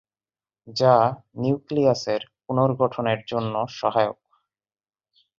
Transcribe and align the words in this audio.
যা 0.67 0.95
নিউক্লিয়াসের 1.35 2.21
পুনর্গঠনের 2.45 3.19
জন্য 3.27 3.53
সহায়ক। 3.71 4.19